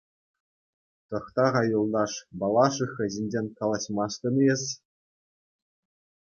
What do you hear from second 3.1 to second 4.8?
ҫинчен каламастӑн-и эс?